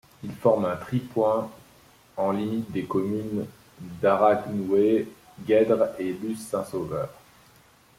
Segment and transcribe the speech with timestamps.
[0.23, 1.51] Il forme un tripoint
[2.17, 3.45] en limite des communes
[3.79, 5.05] d'Aragnouet,
[5.47, 7.09] Gèdre et Luz-Saint-Sauveur.